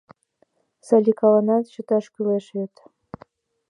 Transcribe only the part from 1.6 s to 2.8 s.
чыташ кӱлеш вет!